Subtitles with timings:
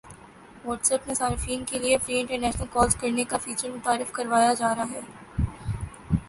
[0.65, 4.73] what's app نے صارفین کی لیے فری انٹرنیشنل کالز کرنے کا فیچر متعارف کروایا جا
[4.75, 5.01] رہا ہے